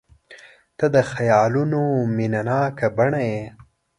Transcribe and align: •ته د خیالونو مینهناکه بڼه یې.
•ته 0.77 0.85
د 0.95 0.97
خیالونو 1.11 1.81
مینهناکه 2.15 2.87
بڼه 2.97 3.21
یې. 3.29 3.43